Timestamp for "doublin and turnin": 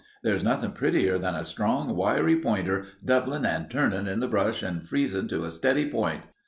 3.05-4.07